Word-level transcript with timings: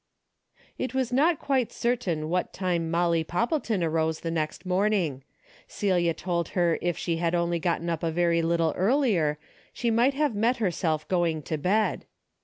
It 0.79 0.95
is 0.95 1.13
not 1.13 1.37
quite 1.37 1.71
certain 1.71 2.27
what 2.27 2.53
time 2.53 2.89
Molly 2.89 3.23
Poppleton 3.23 3.83
arose 3.83 4.21
the 4.21 4.31
next 4.31 4.65
morning. 4.65 5.23
Celia 5.67 6.05
DAILY 6.15 6.15
RATE: 6.15 6.17
> 6.17 6.17
1G7 6.17 6.17
told 6.19 6.47
her 6.49 6.79
if 6.81 6.97
she 6.97 7.17
had 7.17 7.35
only 7.35 7.59
gotten 7.59 7.87
up 7.87 8.01
a 8.01 8.09
very 8.09 8.41
little 8.41 8.73
earlier, 8.75 9.37
she 9.71 9.91
might 9.91 10.15
have 10.15 10.33
met 10.33 10.57
herself 10.57 11.07
going 11.07 11.43
to 11.43 11.55
bed. 11.59 12.05